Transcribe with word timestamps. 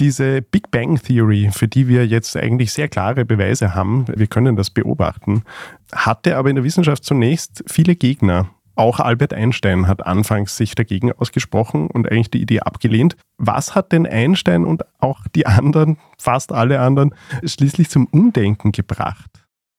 Diese 0.00 0.42
Big 0.42 0.70
Bang 0.72 1.00
Theory, 1.00 1.50
für 1.52 1.68
die 1.68 1.86
wir 1.86 2.06
jetzt 2.06 2.36
eigentlich 2.36 2.72
sehr 2.72 2.88
klare 2.88 3.24
Beweise 3.24 3.74
haben, 3.74 4.06
wir 4.08 4.26
können 4.26 4.56
das 4.56 4.70
beobachten, 4.70 5.44
hatte 5.94 6.36
aber 6.36 6.50
in 6.50 6.56
der 6.56 6.64
Wissenschaft 6.64 7.04
zunächst 7.04 7.62
viele 7.68 7.94
Gegner. 7.94 8.50
Auch 8.74 9.00
Albert 9.00 9.34
Einstein 9.34 9.86
hat 9.86 10.04
anfangs 10.04 10.56
sich 10.56 10.74
dagegen 10.74 11.12
ausgesprochen 11.12 11.86
und 11.88 12.10
eigentlich 12.10 12.30
die 12.30 12.42
Idee 12.42 12.60
abgelehnt. 12.60 13.16
Was 13.38 13.74
hat 13.74 13.92
denn 13.92 14.06
Einstein 14.06 14.64
und 14.64 14.82
auch 14.98 15.20
die 15.34 15.46
anderen, 15.46 15.98
fast 16.18 16.52
alle 16.52 16.80
anderen, 16.80 17.14
schließlich 17.44 17.90
zum 17.90 18.06
Umdenken 18.06 18.72
gebracht? 18.72 19.30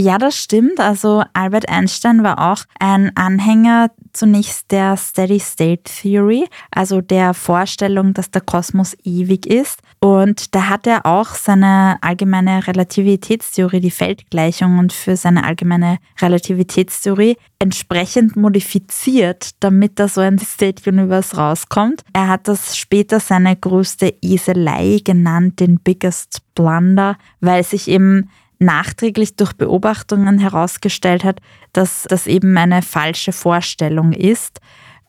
Ja, 0.00 0.16
das 0.16 0.36
stimmt. 0.36 0.78
Also 0.78 1.24
Albert 1.32 1.68
Einstein 1.68 2.22
war 2.22 2.52
auch 2.52 2.62
ein 2.78 3.16
Anhänger 3.16 3.90
zunächst 4.12 4.70
der 4.70 4.96
Steady 4.96 5.40
State 5.40 5.82
Theory, 6.00 6.46
also 6.70 7.00
der 7.00 7.34
Vorstellung, 7.34 8.14
dass 8.14 8.30
der 8.30 8.42
Kosmos 8.42 8.96
ewig 9.02 9.46
ist. 9.46 9.80
Und 9.98 10.54
da 10.54 10.68
hat 10.68 10.86
er 10.86 11.04
auch 11.04 11.34
seine 11.34 11.98
allgemeine 12.00 12.64
Relativitätstheorie, 12.64 13.80
die 13.80 13.90
Feldgleichung 13.90 14.78
und 14.78 14.92
für 14.92 15.16
seine 15.16 15.42
allgemeine 15.42 15.98
Relativitätstheorie 16.20 17.36
entsprechend 17.58 18.36
modifiziert, 18.36 19.50
damit 19.58 19.98
da 19.98 20.06
so 20.06 20.20
ein 20.20 20.38
State 20.38 20.88
Universe 20.88 21.36
rauskommt. 21.36 22.04
Er 22.12 22.28
hat 22.28 22.46
das 22.46 22.76
später 22.76 23.18
seine 23.18 23.56
größte 23.56 24.14
Eselei 24.22 25.00
genannt, 25.02 25.58
den 25.58 25.80
Biggest 25.80 26.42
Blunder, 26.54 27.18
weil 27.40 27.64
sich 27.64 27.88
eben 27.88 28.30
nachträglich 28.58 29.36
durch 29.36 29.52
Beobachtungen 29.52 30.38
herausgestellt 30.38 31.24
hat, 31.24 31.40
dass 31.72 32.04
das 32.08 32.26
eben 32.26 32.56
eine 32.56 32.82
falsche 32.82 33.32
Vorstellung 33.32 34.12
ist. 34.12 34.60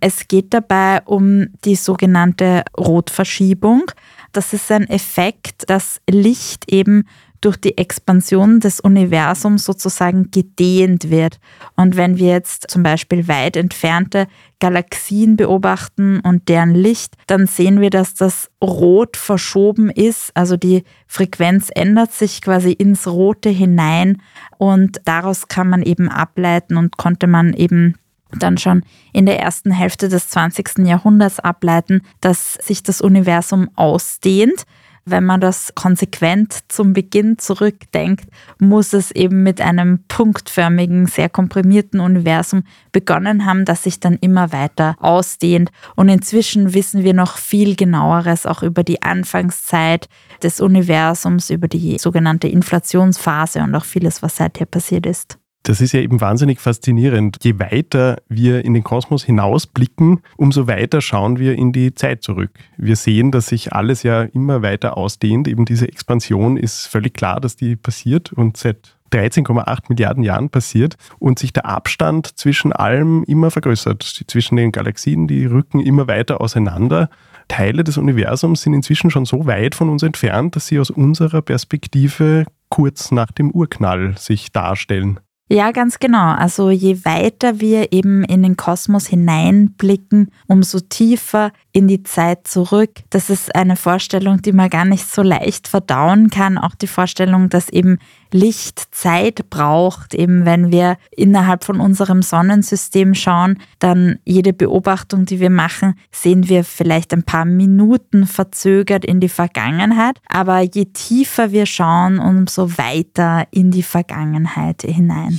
Es 0.00 0.28
geht 0.28 0.54
dabei 0.54 1.02
um 1.04 1.48
die 1.64 1.74
sogenannte 1.74 2.62
Rotverschiebung. 2.76 3.90
Das 4.32 4.52
ist 4.52 4.70
ein 4.70 4.88
Effekt, 4.88 5.68
dass 5.70 6.00
Licht 6.08 6.70
eben 6.70 7.04
durch 7.40 7.56
die 7.56 7.78
Expansion 7.78 8.60
des 8.60 8.80
Universums 8.80 9.64
sozusagen 9.64 10.30
gedehnt 10.30 11.10
wird. 11.10 11.38
Und 11.76 11.96
wenn 11.96 12.18
wir 12.18 12.28
jetzt 12.28 12.70
zum 12.70 12.82
Beispiel 12.82 13.28
weit 13.28 13.56
entfernte 13.56 14.26
Galaxien 14.60 15.36
beobachten 15.36 16.20
und 16.20 16.48
deren 16.48 16.74
Licht, 16.74 17.14
dann 17.26 17.46
sehen 17.46 17.80
wir, 17.80 17.90
dass 17.90 18.14
das 18.14 18.50
Rot 18.62 19.16
verschoben 19.16 19.88
ist. 19.90 20.32
Also 20.34 20.56
die 20.56 20.82
Frequenz 21.06 21.70
ändert 21.74 22.12
sich 22.12 22.42
quasi 22.42 22.72
ins 22.72 23.06
Rote 23.06 23.50
hinein 23.50 24.20
und 24.58 25.00
daraus 25.04 25.48
kann 25.48 25.68
man 25.68 25.82
eben 25.82 26.08
ableiten 26.08 26.76
und 26.76 26.96
konnte 26.96 27.26
man 27.26 27.54
eben 27.54 27.94
dann 28.32 28.58
schon 28.58 28.82
in 29.12 29.26
der 29.26 29.40
ersten 29.40 29.70
Hälfte 29.70 30.08
des 30.08 30.28
20. 30.28 30.78
Jahrhunderts 30.86 31.40
ableiten, 31.40 32.02
dass 32.20 32.54
sich 32.54 32.82
das 32.82 33.00
Universum 33.00 33.70
ausdehnt 33.74 34.66
wenn 35.10 35.24
man 35.24 35.40
das 35.40 35.74
konsequent 35.74 36.58
zum 36.68 36.92
Beginn 36.92 37.38
zurückdenkt, 37.38 38.28
muss 38.58 38.92
es 38.92 39.10
eben 39.10 39.42
mit 39.42 39.60
einem 39.60 40.04
punktförmigen, 40.08 41.06
sehr 41.06 41.28
komprimierten 41.28 42.00
Universum 42.00 42.64
begonnen 42.92 43.44
haben, 43.46 43.64
das 43.64 43.84
sich 43.84 44.00
dann 44.00 44.16
immer 44.20 44.52
weiter 44.52 44.96
ausdehnt. 45.00 45.70
Und 45.96 46.08
inzwischen 46.08 46.74
wissen 46.74 47.04
wir 47.04 47.14
noch 47.14 47.36
viel 47.36 47.76
genaueres 47.76 48.46
auch 48.46 48.62
über 48.62 48.84
die 48.84 49.02
Anfangszeit 49.02 50.08
des 50.42 50.60
Universums, 50.60 51.50
über 51.50 51.68
die 51.68 51.98
sogenannte 51.98 52.48
Inflationsphase 52.48 53.60
und 53.60 53.74
auch 53.74 53.84
vieles, 53.84 54.22
was 54.22 54.36
seither 54.36 54.66
passiert 54.66 55.06
ist. 55.06 55.38
Das 55.62 55.80
ist 55.80 55.92
ja 55.92 56.00
eben 56.00 56.20
wahnsinnig 56.20 56.60
faszinierend. 56.60 57.38
Je 57.42 57.58
weiter 57.58 58.16
wir 58.28 58.64
in 58.64 58.74
den 58.74 58.84
Kosmos 58.84 59.24
hinausblicken, 59.24 60.20
umso 60.36 60.66
weiter 60.66 61.00
schauen 61.00 61.38
wir 61.38 61.54
in 61.56 61.72
die 61.72 61.94
Zeit 61.94 62.22
zurück. 62.22 62.52
Wir 62.76 62.96
sehen, 62.96 63.30
dass 63.32 63.48
sich 63.48 63.72
alles 63.72 64.02
ja 64.02 64.22
immer 64.22 64.62
weiter 64.62 64.96
ausdehnt. 64.96 65.46
Eben 65.46 65.64
diese 65.64 65.88
Expansion 65.88 66.56
ist 66.56 66.86
völlig 66.86 67.14
klar, 67.14 67.40
dass 67.40 67.56
die 67.56 67.76
passiert 67.76 68.32
und 68.32 68.56
seit 68.56 68.98
13,8 69.12 69.84
Milliarden 69.88 70.22
Jahren 70.22 70.50
passiert 70.50 70.96
und 71.18 71.38
sich 71.38 71.52
der 71.52 71.66
Abstand 71.66 72.38
zwischen 72.38 72.72
allem 72.72 73.24
immer 73.24 73.50
vergrößert. 73.50 74.02
Zwischen 74.26 74.56
den 74.56 74.72
Galaxien, 74.72 75.26
die 75.28 75.46
rücken 75.46 75.80
immer 75.80 76.08
weiter 76.08 76.40
auseinander. 76.40 77.08
Teile 77.48 77.84
des 77.84 77.96
Universums 77.96 78.62
sind 78.62 78.74
inzwischen 78.74 79.10
schon 79.10 79.24
so 79.24 79.46
weit 79.46 79.74
von 79.74 79.88
uns 79.88 80.02
entfernt, 80.02 80.56
dass 80.56 80.66
sie 80.66 80.78
aus 80.78 80.90
unserer 80.90 81.42
Perspektive 81.42 82.44
kurz 82.68 83.10
nach 83.10 83.32
dem 83.32 83.50
Urknall 83.50 84.16
sich 84.18 84.52
darstellen. 84.52 85.20
Ja, 85.50 85.70
ganz 85.70 85.98
genau. 85.98 86.32
Also 86.32 86.70
je 86.70 87.04
weiter 87.06 87.58
wir 87.60 87.92
eben 87.92 88.22
in 88.22 88.42
den 88.42 88.56
Kosmos 88.56 89.06
hineinblicken, 89.06 90.30
umso 90.46 90.80
tiefer 90.80 91.52
in 91.78 91.86
die 91.86 92.02
Zeit 92.02 92.48
zurück. 92.48 92.90
Das 93.10 93.30
ist 93.30 93.54
eine 93.54 93.76
Vorstellung, 93.76 94.42
die 94.42 94.50
man 94.50 94.68
gar 94.68 94.84
nicht 94.84 95.06
so 95.06 95.22
leicht 95.22 95.68
verdauen 95.68 96.28
kann. 96.28 96.58
Auch 96.58 96.74
die 96.74 96.88
Vorstellung, 96.88 97.48
dass 97.50 97.68
eben 97.68 97.98
Licht 98.32 98.88
Zeit 98.90 99.48
braucht, 99.48 100.12
eben 100.12 100.44
wenn 100.44 100.72
wir 100.72 100.96
innerhalb 101.12 101.62
von 101.62 101.78
unserem 101.80 102.22
Sonnensystem 102.22 103.14
schauen, 103.14 103.58
dann 103.78 104.18
jede 104.24 104.52
Beobachtung, 104.52 105.24
die 105.24 105.38
wir 105.38 105.50
machen, 105.50 105.94
sehen 106.10 106.48
wir 106.48 106.64
vielleicht 106.64 107.14
ein 107.14 107.22
paar 107.22 107.44
Minuten 107.44 108.26
verzögert 108.26 109.04
in 109.04 109.20
die 109.20 109.28
Vergangenheit. 109.28 110.18
Aber 110.28 110.60
je 110.60 110.86
tiefer 110.86 111.52
wir 111.52 111.66
schauen, 111.66 112.18
umso 112.18 112.76
weiter 112.76 113.46
in 113.52 113.70
die 113.70 113.84
Vergangenheit 113.84 114.82
hinein. 114.82 115.38